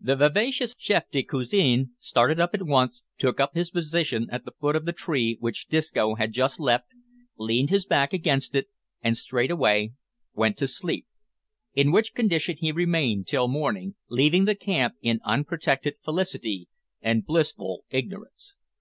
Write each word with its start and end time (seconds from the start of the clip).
The 0.00 0.16
vivacious 0.16 0.74
chef 0.76 1.08
de 1.12 1.22
cuisine 1.22 1.92
started 2.00 2.40
up 2.40 2.52
at 2.52 2.64
once, 2.64 3.04
took 3.16 3.38
up 3.38 3.54
his 3.54 3.70
position 3.70 4.26
at 4.28 4.44
the 4.44 4.50
foot 4.50 4.74
of 4.74 4.86
the 4.86 4.92
tree 4.92 5.36
which 5.38 5.68
Disco 5.68 6.16
had 6.16 6.32
just 6.32 6.58
left, 6.58 6.86
leaned 7.36 7.70
his 7.70 7.86
back 7.86 8.12
against 8.12 8.56
it, 8.56 8.66
and 9.02 9.16
straightway 9.16 9.92
went 10.34 10.56
to 10.56 10.66
sleep, 10.66 11.06
in 11.74 11.92
which 11.92 12.12
condition 12.12 12.56
he 12.56 12.72
remained 12.72 13.28
till 13.28 13.46
morning, 13.46 13.94
leaving 14.10 14.46
the 14.46 14.56
camp 14.56 14.94
in 15.00 15.20
unprotected 15.24 15.94
felicity 16.04 16.66
and 17.00 17.24
blissful 17.24 17.84
ignorance. 17.88 18.56